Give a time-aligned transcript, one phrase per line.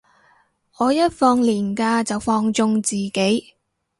[0.79, 3.53] 我一放連假就放縱自己